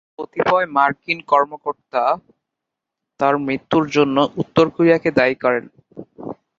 কতিপয় 0.19 0.67
মার্কিন 0.67 1.19
কর্মকর্তা 1.27 2.03
তার 3.19 3.33
মৃত্যুর 3.37 3.85
জন্য 3.89 4.17
উত্তর 4.41 4.65
কোরিয়াকে 4.75 5.09
দায়ী 5.11 5.35
করেন। 5.35 5.65